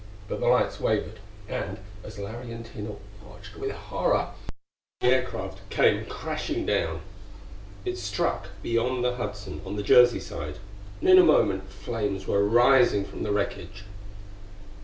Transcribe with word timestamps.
But 0.27 0.39
the 0.39 0.47
lights 0.47 0.79
wavered; 0.79 1.19
and, 1.47 1.77
as 2.03 2.17
Larry 2.17 2.51
and 2.51 2.65
Tina 2.65 2.93
watched 3.23 3.55
with 3.55 3.69
horror, 3.69 4.29
the 4.99 5.09
aircraft 5.09 5.69
came 5.69 6.07
crashing 6.07 6.65
down. 6.65 7.01
It 7.85 7.99
struck 7.99 8.47
beyond 8.63 9.03
the 9.03 9.17
Hudson 9.17 9.61
on 9.63 9.75
the 9.75 9.83
Jersey 9.83 10.19
side, 10.19 10.55
and 11.01 11.07
in 11.11 11.19
a 11.19 11.23
moment 11.23 11.69
flames 11.69 12.25
were 12.25 12.43
rising 12.43 13.05
from 13.05 13.21
the 13.21 13.31
wreckage. 13.31 13.83